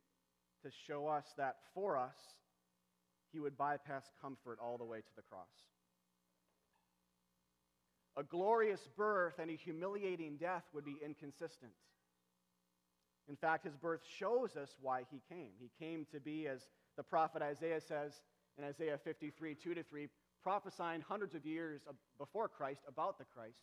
to 0.63 0.71
show 0.87 1.07
us 1.07 1.25
that 1.37 1.57
for 1.75 1.97
us, 1.97 2.17
he 3.33 3.41
would 3.41 3.57
bypass 3.57 4.05
comfort 4.21 4.59
all 4.63 4.79
the 4.79 4.85
way 4.85 4.99
to 4.99 5.17
the 5.17 5.23
cross. 5.23 5.49
A 8.17 8.23
glorious 8.23 8.81
birth 8.97 9.35
and 9.39 9.51
a 9.51 9.57
humiliating 9.57 10.37
death 10.39 10.65
would 10.73 10.85
be 10.85 10.97
inconsistent. 11.05 11.73
In 13.29 13.37
fact, 13.37 13.65
his 13.65 13.77
birth 13.77 14.01
shows 14.19 14.57
us 14.57 14.71
why 14.81 15.03
he 15.11 15.21
came. 15.29 15.51
He 15.59 15.71
came 15.85 16.07
to 16.13 16.21
be, 16.21 16.47
as 16.47 16.61
the 16.97 17.03
prophet 17.03 17.43
Isaiah 17.43 17.81
says 17.81 18.13
in 18.57 18.65
Isaiah 18.65 18.99
53 19.05 19.55
2 19.55 19.75
to 19.75 19.83
3, 19.83 20.09
prophesying 20.43 21.03
hundreds 21.03 21.35
of 21.35 21.45
years 21.45 21.83
before 22.19 22.49
Christ 22.49 22.81
about 22.89 23.19
the 23.19 23.25
Christ. 23.25 23.59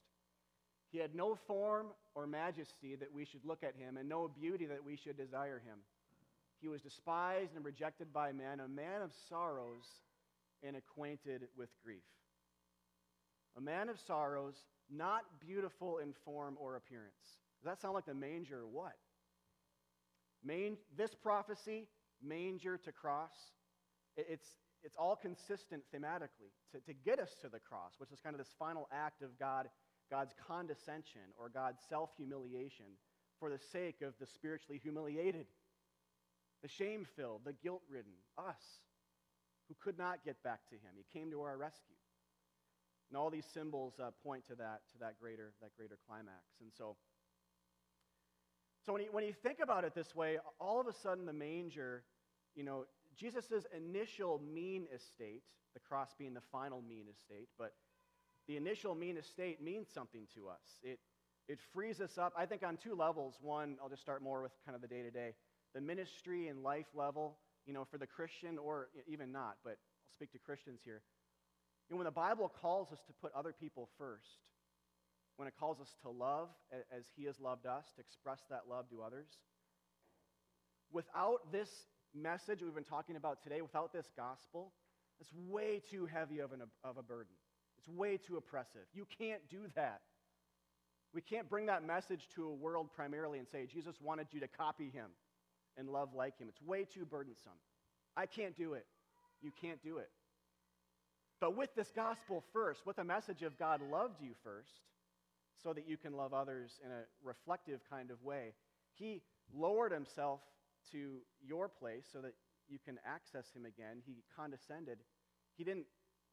He 0.92 1.00
had 1.00 1.16
no 1.16 1.36
form 1.48 1.88
or 2.14 2.28
majesty 2.28 2.96
that 2.96 3.12
we 3.12 3.26
should 3.26 3.44
look 3.46 3.64
at 3.64 3.76
him, 3.76 3.98
and 3.98 4.08
no 4.08 4.28
beauty 4.28 4.68
that 4.68 4.84
we 4.86 4.96
should 4.96 5.18
desire 5.18 5.60
him. 5.66 5.80
He 6.64 6.70
was 6.70 6.82
despised 6.82 7.58
and 7.58 7.66
rejected 7.66 8.14
by 8.14 8.32
men, 8.32 8.62
a 8.62 8.70
man 8.70 9.02
of 9.02 9.12
sorrows 9.28 9.84
and 10.66 10.78
acquainted 10.78 11.42
with 11.58 11.68
grief. 11.84 12.08
A 13.58 13.62
man 13.62 13.90
of 13.90 14.00
sorrows, 14.08 14.56
not 14.90 15.24
beautiful 15.46 15.98
in 15.98 16.14
form 16.24 16.56
or 16.58 16.78
appearance. 16.78 17.42
Does 17.60 17.66
that 17.66 17.82
sound 17.82 17.96
like 17.96 18.06
the 18.06 18.14
manger 18.14 18.62
or 18.62 18.68
what? 18.68 18.94
This 20.98 21.14
prophecy, 21.22 21.90
manger 22.24 22.78
to 22.78 22.92
cross, 22.94 23.36
it's, 24.16 24.48
it's 24.84 24.96
all 24.98 25.18
consistent 25.18 25.84
thematically 25.94 26.54
to, 26.72 26.80
to 26.86 26.94
get 26.94 27.20
us 27.20 27.36
to 27.42 27.50
the 27.50 27.60
cross, 27.60 27.92
which 27.98 28.14
is 28.14 28.22
kind 28.22 28.36
of 28.36 28.40
this 28.40 28.56
final 28.58 28.88
act 28.90 29.22
of 29.22 29.38
God, 29.38 29.68
God's 30.10 30.34
condescension 30.48 31.28
or 31.38 31.50
God's 31.50 31.80
self 31.90 32.12
humiliation 32.16 32.86
for 33.38 33.50
the 33.50 33.60
sake 33.74 34.02
of 34.02 34.14
the 34.22 34.28
spiritually 34.28 34.80
humiliated, 34.82 35.46
the 36.64 36.70
shame 36.70 37.06
filled, 37.16 37.42
the 37.46 37.54
guilt 37.54 37.82
ridden, 37.92 38.14
us 38.38 38.64
who 39.68 39.76
could 39.84 39.98
not 39.98 40.24
get 40.26 40.42
back 40.44 40.62
to 40.70 40.76
him. 40.76 40.96
He 40.96 41.20
came 41.20 41.30
to 41.32 41.42
our 41.42 41.58
rescue. 41.58 41.96
And 43.10 43.18
all 43.18 43.30
these 43.30 43.46
symbols 43.54 43.94
uh, 44.00 44.10
point 44.24 44.48
to 44.48 44.56
that, 44.56 44.82
to 44.94 45.00
that 45.02 45.20
greater, 45.20 45.52
that 45.62 45.76
greater 45.78 46.00
climax. 46.08 46.42
And 46.62 46.72
so, 46.76 46.96
so 48.86 48.94
when 48.94 49.04
you, 49.04 49.10
when 49.12 49.24
you 49.24 49.34
think 49.44 49.60
about 49.62 49.84
it 49.84 49.94
this 49.94 50.16
way, 50.16 50.40
all 50.60 50.82
of 50.82 50.88
a 50.88 50.94
sudden 50.94 51.26
the 51.26 51.34
manger, 51.34 52.04
you 52.56 52.64
know, 52.64 52.86
Jesus' 53.16 53.66
initial 53.76 54.42
mean 54.42 54.88
estate, 54.94 55.44
the 55.74 55.80
cross 55.80 56.10
being 56.18 56.34
the 56.34 56.42
final 56.52 56.82
mean 56.82 57.06
estate, 57.12 57.50
but 57.60 57.74
the 58.48 58.58
initial 58.58 58.96
mean 58.96 59.18
estate 59.18 59.62
means 59.62 59.88
something 59.94 60.28
to 60.34 60.48
us. 60.48 60.80
It, 60.82 61.00
it 61.48 61.60
frees 61.74 62.02
us 62.02 62.18
up, 62.18 62.34
I 62.38 62.46
think, 62.46 62.64
on 62.64 62.78
two 62.78 62.96
levels. 62.96 63.36
One, 63.42 63.78
I'll 63.82 63.90
just 63.90 64.02
start 64.02 64.24
more 64.24 64.42
with 64.42 64.52
kind 64.66 64.76
of 64.76 64.82
the 64.82 64.88
day 64.88 65.02
to 65.02 65.12
day. 65.12 65.34
The 65.74 65.82
ministry 65.82 66.48
and 66.48 66.64
life 66.64 66.86
level, 66.94 67.38
you 67.66 67.74
know, 67.74 67.86
for 67.90 67.98
the 67.98 68.08
Christian 68.08 68.58
or 68.58 68.90
even 69.08 69.32
not, 69.32 69.58
but 69.64 69.72
I'll 69.72 70.14
speak 70.16 70.32
to 70.34 70.40
Christians 70.40 70.82
here. 70.84 71.02
You 71.90 71.96
know, 71.96 71.98
when 71.98 72.06
the 72.06 72.12
Bible 72.12 72.52
calls 72.62 72.92
us 72.92 73.00
to 73.08 73.14
put 73.22 73.32
other 73.34 73.54
people 73.54 73.90
first, 73.98 74.40
when 75.38 75.48
it 75.48 75.54
calls 75.60 75.80
us 75.80 75.90
to 76.04 76.10
love 76.10 76.50
as 76.96 77.06
He 77.16 77.26
has 77.26 77.40
loved 77.40 77.66
us, 77.66 77.86
to 77.96 78.02
express 78.02 78.40
that 78.50 78.64
love 78.70 78.90
to 78.90 79.02
others, 79.02 79.28
without 80.92 81.52
this 81.52 81.70
message 82.14 82.62
we've 82.62 82.76
been 82.76 82.84
talking 82.84 83.16
about 83.16 83.42
today, 83.42 83.62
without 83.62 83.92
this 83.92 84.06
gospel, 84.16 84.72
it's 85.20 85.32
way 85.50 85.82
too 85.90 86.06
heavy 86.06 86.40
of, 86.40 86.52
an, 86.52 86.62
of 86.84 86.98
a 86.98 87.04
burden. 87.04 87.34
It's 87.78 87.88
way 87.88 88.18
too 88.18 88.38
oppressive. 88.38 88.84
You 88.94 89.08
can't 89.18 89.42
do 89.50 89.60
that. 89.76 90.02
We 91.14 91.22
can't 91.22 91.50
bring 91.50 91.66
that 91.68 91.86
message 91.86 92.28
to 92.36 92.46
a 92.46 92.54
world 92.54 92.90
primarily 92.96 93.40
and 93.40 93.48
say, 93.48 93.66
Jesus 93.66 93.96
wanted 94.02 94.28
you 94.32 94.40
to 94.40 94.48
copy 94.48 94.90
him 94.90 95.10
and 95.78 95.90
love 95.90 96.10
like 96.16 96.38
him. 96.38 96.48
It's 96.50 96.62
way 96.62 96.86
too 96.86 97.06
burdensome. 97.06 97.60
I 98.16 98.26
can't 98.26 98.56
do 98.56 98.74
it. 98.74 98.86
You 99.42 99.52
can't 99.62 99.82
do 99.84 99.98
it. 99.98 100.10
But 101.40 101.58
with 101.58 101.76
this 101.76 101.92
gospel 101.96 102.44
first, 102.54 102.86
with 102.86 102.98
a 103.00 103.04
message 103.04 103.42
of 103.42 103.58
God 103.58 103.82
loved 103.92 104.22
you 104.22 104.32
first, 104.44 104.80
so 105.64 105.74
that 105.74 105.88
you 105.88 105.98
can 105.98 106.14
love 106.14 106.34
others 106.34 106.72
in 106.84 106.92
a 106.92 107.04
reflective 107.24 107.80
kind 107.90 108.12
of 108.12 108.22
way, 108.24 108.54
he 108.94 109.22
lowered 109.56 109.92
himself 109.92 110.42
to 110.92 111.18
your 111.46 111.70
place 111.70 112.06
so 112.12 112.20
that 112.20 112.34
you 112.68 112.80
can 112.84 113.00
access 113.06 113.46
him 113.56 113.66
again. 113.66 114.02
He 114.06 114.24
condescended. 114.36 115.00
He 115.58 115.64
didn't, 115.64 115.86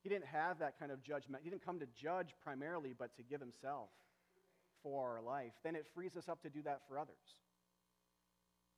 he 0.02 0.08
didn't 0.08 0.26
have 0.26 0.58
that 0.58 0.78
kind 0.78 0.90
of 0.90 1.02
judgment. 1.02 1.42
He 1.44 1.50
didn't 1.50 1.64
come 1.64 1.78
to 1.80 1.86
judge 2.00 2.34
primarily, 2.42 2.94
but 2.98 3.16
to 3.16 3.22
give 3.22 3.40
himself 3.40 3.88
for 4.82 5.16
our 5.16 5.22
life. 5.22 5.52
Then 5.62 5.76
it 5.76 5.86
frees 5.94 6.16
us 6.16 6.28
up 6.28 6.42
to 6.42 6.50
do 6.50 6.62
that 6.62 6.80
for 6.88 6.98
others. 6.98 7.16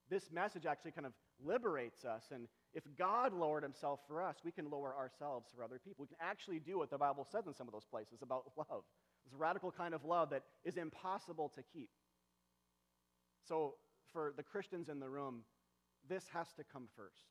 This 0.09 0.31
message 0.31 0.65
actually 0.65 0.91
kind 0.91 1.07
of 1.07 1.13
liberates 1.43 2.05
us. 2.05 2.23
And 2.31 2.47
if 2.73 2.83
God 2.97 3.33
lowered 3.33 3.63
himself 3.63 3.99
for 4.07 4.21
us, 4.21 4.37
we 4.43 4.51
can 4.51 4.69
lower 4.69 4.93
ourselves 4.95 5.51
for 5.55 5.63
other 5.63 5.79
people. 5.79 6.03
We 6.03 6.07
can 6.07 6.17
actually 6.21 6.59
do 6.59 6.77
what 6.77 6.89
the 6.89 6.97
Bible 6.97 7.27
says 7.31 7.47
in 7.47 7.53
some 7.53 7.67
of 7.67 7.73
those 7.73 7.85
places 7.89 8.21
about 8.21 8.43
love. 8.57 8.83
This 9.25 9.33
radical 9.33 9.71
kind 9.71 9.93
of 9.93 10.03
love 10.03 10.29
that 10.31 10.43
is 10.63 10.77
impossible 10.77 11.51
to 11.55 11.63
keep. 11.73 11.89
So, 13.47 13.75
for 14.11 14.33
the 14.37 14.43
Christians 14.43 14.89
in 14.89 14.99
the 14.99 15.09
room, 15.09 15.41
this 16.07 16.25
has 16.33 16.47
to 16.57 16.63
come 16.63 16.87
first. 16.95 17.25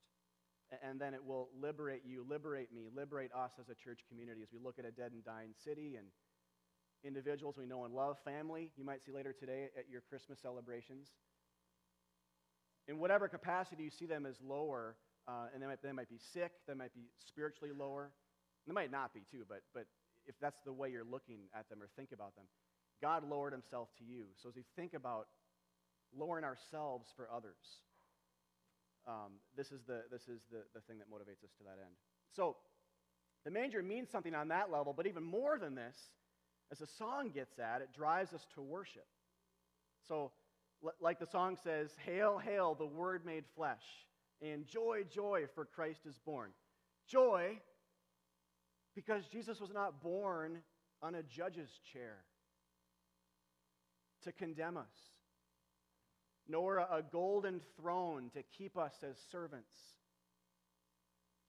And 0.83 0.99
then 0.99 1.13
it 1.13 1.25
will 1.25 1.51
liberate 1.61 2.03
you, 2.05 2.25
liberate 2.29 2.73
me, 2.73 2.89
liberate 2.95 3.31
us 3.33 3.53
as 3.61 3.69
a 3.69 3.75
church 3.75 4.01
community 4.09 4.41
as 4.43 4.49
we 4.53 4.59
look 4.59 4.79
at 4.79 4.87
a 4.87 4.91
dead 4.91 5.13
and 5.13 5.23
dying 5.23 5.51
city 5.63 5.97
and 5.99 6.07
individuals 7.05 7.57
we 7.59 7.67
know 7.67 7.85
and 7.85 7.95
love, 7.95 8.17
family, 8.25 8.71
you 8.77 8.85
might 8.85 9.05
see 9.05 9.13
later 9.13 9.33
today 9.33 9.69
at 9.77 9.91
your 9.91 10.01
Christmas 10.09 10.39
celebrations. 10.41 11.09
In 12.89 12.99
whatever 12.99 13.29
capacity 13.29 13.85
you 13.85 13.91
see 13.91 14.07
them 14.07 14.27
as 14.27 14.37
lower, 14.43 14.97
uh, 15.29 15.47
and 15.55 15.63
they 15.63 15.67
might, 15.67 15.83
they 15.83 15.93
might 15.93 16.09
be 16.09 16.19
sick, 16.33 16.53
they 16.67 16.75
might 16.75 16.95
be 16.95 17.07
spiritually 17.19 17.73
lower. 17.77 18.11
They 18.67 18.73
might 18.73 18.91
not 18.91 19.15
be, 19.15 19.21
too, 19.31 19.45
but, 19.49 19.63
but 19.75 19.87
if 20.27 20.35
that's 20.41 20.61
the 20.65 20.73
way 20.73 20.91
you're 20.91 21.05
looking 21.05 21.49
at 21.57 21.69
them 21.69 21.83
or 21.83 21.89
think 21.97 22.13
about 22.13 22.35
them, 22.37 22.45
God 23.01 23.29
lowered 23.29 23.53
himself 23.53 23.89
to 23.99 24.05
you. 24.05 24.27
So 24.41 24.49
as 24.49 24.55
we 24.55 24.65
think 24.77 24.95
about 24.95 25.27
lowering 26.17 26.45
ourselves 26.45 27.09
for 27.17 27.29
others, 27.35 27.81
um, 29.07 29.41
this 29.57 29.73
is, 29.73 29.81
the, 29.87 30.03
this 30.11 30.23
is 30.29 30.43
the, 30.51 30.63
the 30.75 30.81
thing 30.83 30.99
that 30.99 31.11
motivates 31.11 31.43
us 31.43 31.51
to 31.59 31.65
that 31.65 31.79
end. 31.83 31.95
So, 32.35 32.57
the 33.45 33.51
manger 33.51 33.83
means 33.83 34.09
something 34.11 34.35
on 34.35 34.49
that 34.49 34.71
level, 34.71 34.93
but 34.93 35.09
even 35.09 35.25
more 35.25 35.59
than 35.59 35.75
this, 35.75 35.97
as 36.71 36.79
the 36.79 36.87
song 36.87 37.31
gets 37.35 37.59
at, 37.59 37.81
it 37.83 37.89
drives 37.93 38.33
us 38.33 38.47
to 38.55 38.63
worship. 38.63 39.07
So, 40.07 40.31
like 41.01 41.19
the 41.19 41.27
song 41.27 41.57
says, 41.63 41.91
Hail, 42.05 42.39
hail, 42.39 42.75
the 42.75 42.87
Word 42.87 43.25
made 43.25 43.45
flesh, 43.55 43.85
and 44.41 44.67
joy, 44.67 45.05
joy, 45.09 45.45
for 45.55 45.65
Christ 45.65 46.07
is 46.07 46.19
born. 46.19 46.51
Joy, 47.09 47.59
because 48.95 49.27
Jesus 49.27 49.61
was 49.61 49.73
not 49.73 50.03
born 50.03 50.59
on 51.03 51.15
a 51.15 51.23
judge's 51.23 51.71
chair 51.93 52.19
to 54.25 54.33
condemn 54.33 54.77
us 54.77 55.13
nor 56.49 56.79
a 56.79 57.03
golden 57.11 57.61
throne 57.77 58.31
to 58.35 58.43
keep 58.57 58.77
us 58.77 58.95
as 59.09 59.17
servants. 59.31 59.73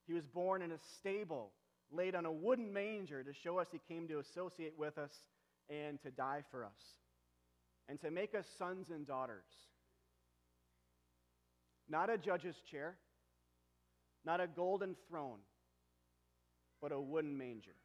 He 0.06 0.14
was 0.14 0.26
born 0.26 0.62
in 0.62 0.72
a 0.72 0.78
stable, 0.98 1.52
laid 1.92 2.16
on 2.16 2.26
a 2.26 2.32
wooden 2.32 2.72
manger 2.72 3.24
to 3.24 3.34
show 3.34 3.60
us 3.60 3.68
he 3.72 3.80
came 3.88 4.08
to 4.08 4.20
associate 4.20 4.74
with 4.78 4.98
us 4.98 5.14
and 5.70 6.02
to 6.04 6.12
die 6.12 6.44
for 6.52 6.66
us, 6.66 6.72
and 7.90 8.00
to 8.02 8.12
make 8.12 8.34
us 8.36 8.46
sons 8.58 8.90
and 8.90 9.06
daughters. 9.06 9.46
Not 11.90 12.10
a 12.10 12.18
judge's 12.18 12.56
chair, 12.70 12.96
not 14.26 14.40
a 14.40 14.48
golden 14.48 14.96
throne, 15.08 15.40
but 16.82 16.92
a 16.92 17.00
wooden 17.00 17.38
manger. 17.38 17.76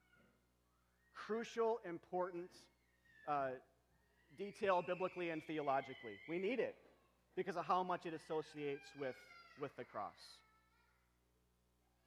Crucial, 1.14 1.80
important 1.88 2.50
uh, 3.28 3.50
detail 4.36 4.82
biblically 4.86 5.30
and 5.30 5.42
theologically. 5.46 6.14
We 6.28 6.38
need 6.38 6.60
it 6.60 6.76
because 7.36 7.56
of 7.56 7.64
how 7.64 7.82
much 7.82 8.06
it 8.06 8.14
associates 8.14 8.90
with, 8.98 9.16
with 9.60 9.76
the 9.76 9.84
cross. 9.84 10.38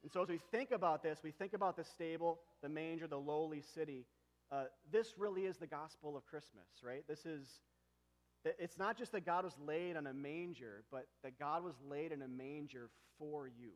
And 0.02 0.10
so, 0.10 0.22
as 0.22 0.28
we 0.28 0.40
think 0.50 0.72
about 0.72 1.02
this, 1.02 1.20
we 1.22 1.30
think 1.30 1.52
about 1.52 1.76
the 1.76 1.84
stable, 1.84 2.40
the 2.62 2.68
manger, 2.68 3.06
the 3.06 3.18
lowly 3.18 3.62
city. 3.74 4.04
Uh, 4.50 4.64
this 4.90 5.14
really 5.16 5.42
is 5.42 5.56
the 5.58 5.66
gospel 5.66 6.16
of 6.16 6.26
Christmas, 6.26 6.66
right? 6.84 7.04
This 7.08 7.24
is, 7.24 7.46
it's 8.44 8.78
not 8.78 8.98
just 8.98 9.12
that 9.12 9.24
God 9.24 9.44
was 9.44 9.54
laid 9.64 9.96
on 9.96 10.06
a 10.06 10.12
manger, 10.12 10.84
but 10.90 11.06
that 11.22 11.38
God 11.38 11.62
was 11.62 11.74
laid 11.88 12.12
in 12.12 12.22
a 12.22 12.28
manger 12.28 12.90
for 13.18 13.46
you. 13.46 13.70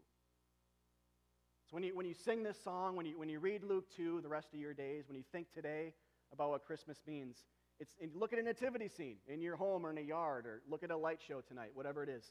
So, 1.70 1.75
when 1.75 1.82
you, 1.82 1.96
when 1.96 2.06
you 2.06 2.14
sing 2.14 2.42
this 2.42 2.56
song, 2.62 2.96
when 2.96 3.06
you, 3.06 3.18
when 3.18 3.28
you 3.28 3.38
read 3.38 3.62
Luke 3.62 3.87
2 3.96 4.20
the 4.23 4.28
rest 4.28 4.49
of 4.52 4.61
your 4.61 4.75
days, 4.75 5.04
when 5.08 5.16
you 5.16 5.25
think 5.32 5.52
today 5.52 5.92
about 6.32 6.50
what 6.50 6.64
Christmas 6.64 6.99
means, 7.06 7.37
it's, 7.78 7.92
look 8.14 8.32
at 8.32 8.38
a 8.38 8.42
nativity 8.42 8.88
scene 8.88 9.16
in 9.28 9.40
your 9.40 9.56
home 9.56 9.85
or 9.85 9.90
in 9.90 9.99
a 9.99 10.02
yard, 10.02 10.46
or 10.46 10.62
look 10.68 10.82
at 10.82 10.90
a 10.90 10.96
light 10.96 11.20
show 11.26 11.40
tonight, 11.40 11.70
whatever 11.75 12.02
it 12.02 12.08
is. 12.08 12.25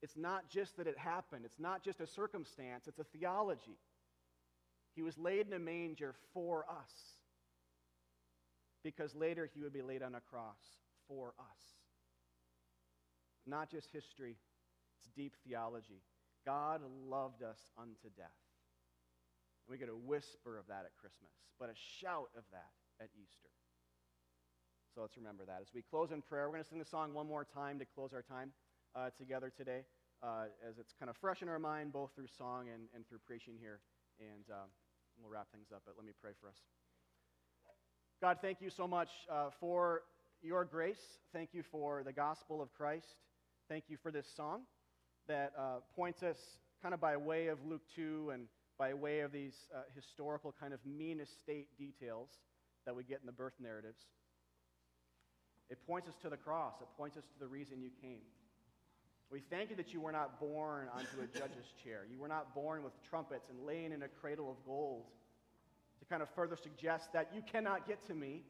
It's 0.00 0.16
not 0.16 0.48
just 0.48 0.76
that 0.76 0.86
it 0.86 0.96
happened, 0.96 1.44
it's 1.44 1.58
not 1.58 1.84
just 1.84 2.00
a 2.00 2.06
circumstance, 2.06 2.86
it's 2.86 2.98
a 2.98 3.04
theology. 3.04 3.78
He 4.94 5.02
was 5.02 5.18
laid 5.18 5.46
in 5.46 5.52
a 5.52 5.58
manger 5.58 6.14
for 6.32 6.64
us, 6.68 6.92
because 8.82 9.14
later 9.14 9.48
he 9.52 9.60
would 9.60 9.72
be 9.72 9.82
laid 9.82 10.02
on 10.02 10.14
a 10.14 10.20
cross 10.20 10.56
for 11.08 11.34
us. 11.38 11.62
Not 13.46 13.70
just 13.70 13.88
history, 13.90 14.36
it's 14.98 15.08
deep 15.16 15.34
theology. 15.46 16.02
God 16.44 16.82
loved 17.08 17.42
us 17.42 17.58
unto 17.78 18.08
death. 18.16 18.36
And 19.66 19.72
we 19.72 19.78
get 19.78 19.88
a 19.88 19.96
whisper 19.96 20.58
of 20.58 20.66
that 20.68 20.84
at 20.84 20.96
Christmas, 21.00 21.32
but 21.58 21.68
a 21.68 21.76
shout 22.00 22.30
of 22.36 22.44
that 22.52 22.72
at 23.00 23.08
Easter. 23.16 23.48
So 24.94 25.02
let's 25.02 25.16
remember 25.16 25.44
that. 25.44 25.60
As 25.62 25.68
we 25.74 25.82
close 25.82 26.10
in 26.10 26.22
prayer, 26.22 26.48
we're 26.48 26.54
going 26.54 26.64
to 26.64 26.68
sing 26.68 26.78
the 26.78 26.84
song 26.84 27.14
one 27.14 27.26
more 27.26 27.44
time 27.44 27.78
to 27.78 27.84
close 27.84 28.12
our 28.12 28.22
time 28.22 28.52
uh, 28.96 29.10
together 29.16 29.52
today, 29.54 29.82
uh, 30.22 30.46
as 30.66 30.78
it's 30.78 30.92
kind 30.98 31.10
of 31.10 31.16
fresh 31.16 31.42
in 31.42 31.48
our 31.48 31.58
mind, 31.58 31.92
both 31.92 32.10
through 32.14 32.26
song 32.36 32.66
and, 32.72 32.88
and 32.94 33.06
through 33.08 33.18
preaching 33.26 33.54
here. 33.60 33.80
And 34.18 34.44
uh, 34.50 34.66
we'll 35.20 35.30
wrap 35.30 35.48
things 35.52 35.68
up, 35.74 35.82
but 35.86 35.94
let 35.96 36.06
me 36.06 36.12
pray 36.20 36.32
for 36.40 36.48
us. 36.48 36.56
God, 38.20 38.38
thank 38.42 38.60
you 38.60 38.70
so 38.70 38.88
much 38.88 39.10
uh, 39.30 39.50
for 39.60 40.02
your 40.42 40.64
grace. 40.64 41.18
Thank 41.32 41.50
you 41.52 41.62
for 41.62 42.02
the 42.04 42.12
gospel 42.12 42.62
of 42.62 42.72
Christ. 42.74 43.16
Thank 43.68 43.84
you 43.88 43.96
for 44.02 44.10
this 44.10 44.26
song 44.36 44.62
that 45.26 45.52
uh, 45.58 45.80
points 45.94 46.22
us 46.22 46.38
kind 46.82 46.94
of 46.94 47.00
by 47.00 47.16
way 47.16 47.48
of 47.48 47.58
Luke 47.66 47.82
2 47.94 48.30
and 48.32 48.46
by 48.78 48.94
way 48.94 49.20
of 49.20 49.32
these 49.32 49.54
uh, 49.74 49.80
historical 49.94 50.54
kind 50.58 50.72
of 50.72 50.80
mean 50.86 51.20
estate 51.20 51.66
details 51.76 52.30
that 52.86 52.94
we 52.94 53.02
get 53.02 53.20
in 53.20 53.26
the 53.26 53.32
birth 53.32 53.54
narratives. 53.60 54.00
It 55.68 55.78
points 55.86 56.08
us 56.08 56.14
to 56.22 56.30
the 56.30 56.36
cross. 56.36 56.74
It 56.80 56.88
points 56.96 57.16
us 57.16 57.24
to 57.24 57.38
the 57.40 57.46
reason 57.46 57.82
you 57.82 57.90
came. 58.00 58.22
We 59.30 59.42
thank 59.50 59.68
you 59.68 59.76
that 59.76 59.92
you 59.92 60.00
were 60.00 60.12
not 60.12 60.40
born 60.40 60.88
onto 60.94 61.20
a 61.20 61.26
judge's 61.26 61.66
chair. 61.84 62.06
You 62.10 62.18
were 62.18 62.28
not 62.28 62.54
born 62.54 62.82
with 62.82 62.92
trumpets 63.10 63.50
and 63.50 63.66
laying 63.66 63.92
in 63.92 64.02
a 64.02 64.08
cradle 64.08 64.50
of 64.50 64.56
gold 64.64 65.04
to 65.98 66.06
kind 66.06 66.22
of 66.22 66.28
further 66.30 66.56
suggest 66.56 67.12
that 67.12 67.28
you 67.34 67.42
cannot 67.42 67.86
get 67.86 68.06
to 68.06 68.14
me, 68.14 68.44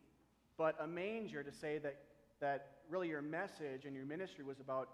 but 0.58 0.76
a 0.82 0.86
manger 0.86 1.42
to 1.42 1.52
say 1.52 1.78
that, 1.78 1.96
that 2.40 2.66
really 2.90 3.08
your 3.08 3.22
message 3.22 3.84
and 3.86 3.94
your 3.94 4.04
ministry 4.04 4.44
was 4.44 4.60
about 4.60 4.88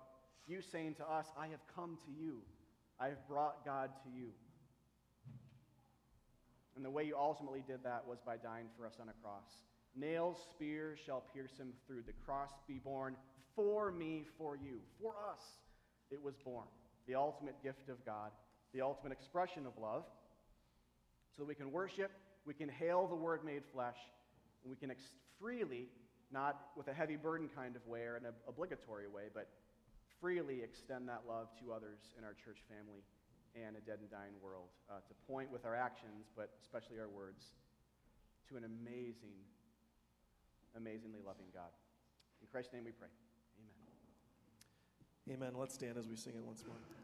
you 0.46 0.60
saying 0.60 0.94
to 0.96 1.10
us, 1.10 1.26
I 1.38 1.46
have 1.48 1.60
come 1.74 1.96
to 2.04 2.12
you. 2.12 2.42
I 3.00 3.06
have 3.08 3.26
brought 3.26 3.64
God 3.64 3.90
to 4.04 4.10
you. 4.14 4.28
And 6.76 6.84
the 6.84 6.90
way 6.90 7.04
you 7.04 7.16
ultimately 7.16 7.64
did 7.66 7.82
that 7.84 8.04
was 8.06 8.18
by 8.24 8.36
dying 8.36 8.66
for 8.76 8.86
us 8.86 8.94
on 9.00 9.08
a 9.08 9.12
cross. 9.22 9.48
Nails, 9.96 10.38
spears 10.50 10.98
shall 11.04 11.24
pierce 11.32 11.56
him 11.56 11.72
through. 11.86 12.02
The 12.06 12.12
cross 12.26 12.50
be 12.68 12.78
borne 12.78 13.16
for 13.56 13.90
me, 13.92 14.26
for 14.36 14.56
you. 14.56 14.80
For 15.00 15.14
us, 15.32 15.40
it 16.10 16.22
was 16.22 16.34
borne. 16.44 16.66
The 17.06 17.14
ultimate 17.14 17.54
gift 17.62 17.88
of 17.88 18.04
God, 18.04 18.32
the 18.72 18.80
ultimate 18.80 19.12
expression 19.12 19.66
of 19.66 19.72
love. 19.80 20.04
So 21.36 21.42
that 21.42 21.48
we 21.48 21.54
can 21.54 21.72
worship, 21.72 22.10
we 22.44 22.54
can 22.54 22.68
hail 22.68 23.06
the 23.08 23.16
Word 23.16 23.44
made 23.44 23.62
flesh, 23.72 23.96
and 24.64 24.70
we 24.70 24.76
can 24.76 24.90
ex- 24.90 25.12
freely, 25.38 25.88
not 26.32 26.72
with 26.76 26.88
a 26.88 26.92
heavy 26.92 27.16
burden 27.16 27.48
kind 27.54 27.76
of 27.76 27.86
way 27.86 28.00
or 28.00 28.16
an 28.16 28.26
ob- 28.26 28.42
obligatory 28.48 29.06
way, 29.06 29.24
but 29.32 29.48
freely 30.20 30.62
extend 30.62 31.08
that 31.08 31.22
love 31.28 31.48
to 31.60 31.72
others 31.72 32.14
in 32.18 32.24
our 32.24 32.32
church 32.32 32.58
family 32.66 33.04
and 33.54 33.76
a 33.76 33.80
dead 33.80 33.98
and 34.00 34.10
dying 34.10 34.32
world. 34.42 34.68
Uh, 34.90 34.94
to 35.06 35.14
point 35.30 35.52
with 35.52 35.64
our 35.64 35.76
actions, 35.76 36.32
but 36.34 36.50
especially 36.62 36.98
our 36.98 37.08
words, 37.08 37.52
to 38.48 38.56
an 38.56 38.64
amazing, 38.64 39.36
amazingly 40.76 41.20
loving 41.24 41.46
God. 41.52 41.70
In 42.40 42.48
Christ's 42.50 42.72
name 42.72 42.84
we 42.84 42.92
pray. 42.92 43.08
Amen. 45.28 45.52
Amen. 45.52 45.60
Let's 45.60 45.74
stand 45.74 45.96
as 45.96 46.08
we 46.08 46.16
sing 46.16 46.34
it 46.36 46.44
once 46.44 46.64
more. 46.66 47.03